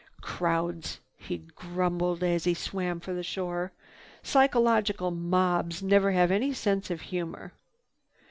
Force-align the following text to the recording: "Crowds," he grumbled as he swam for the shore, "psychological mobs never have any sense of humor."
"Crowds," 0.21 0.99
he 1.15 1.37
grumbled 1.37 2.23
as 2.23 2.45
he 2.45 2.55
swam 2.55 2.99
for 2.99 3.13
the 3.13 3.21
shore, 3.21 3.71
"psychological 4.23 5.11
mobs 5.11 5.83
never 5.83 6.11
have 6.11 6.31
any 6.31 6.53
sense 6.53 6.89
of 6.89 7.01
humor." 7.01 7.53